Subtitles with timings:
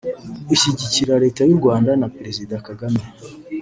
[0.53, 3.01] ushyigikira Leta y’u Rwanda na Perezida Kagame